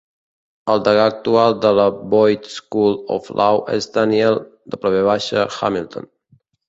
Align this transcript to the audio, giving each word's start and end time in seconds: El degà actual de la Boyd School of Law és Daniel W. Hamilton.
El 0.73 0.79
degà 0.85 1.03
actual 1.09 1.57
de 1.65 1.73
la 1.79 1.85
Boyd 2.13 2.49
School 2.53 2.97
of 3.17 3.29
Law 3.41 3.61
és 3.77 3.89
Daniel 3.99 4.41
W. 4.79 5.19
Hamilton. 5.59 6.09